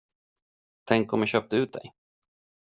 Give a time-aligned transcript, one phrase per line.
[0.83, 1.93] Tänk om jag köpte ut dig?